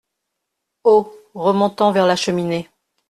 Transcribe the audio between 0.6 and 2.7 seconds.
Haut, remontant vers la cheminée.